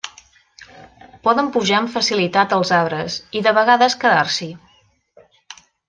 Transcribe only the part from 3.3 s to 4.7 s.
i de vegades, quedar-s'hi.